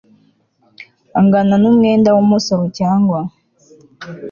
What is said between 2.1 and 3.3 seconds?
w umusoro cyangwa